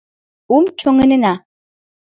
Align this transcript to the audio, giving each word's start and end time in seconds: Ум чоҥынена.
Ум 0.55 0.65
чоҥынена. 0.79 1.33